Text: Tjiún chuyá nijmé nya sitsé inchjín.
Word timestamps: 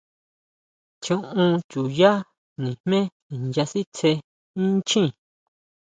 Tjiún 1.01 1.53
chuyá 1.69 2.11
nijmé 2.61 2.99
nya 3.51 3.63
sitsé 3.71 4.09
inchjín. 4.61 5.07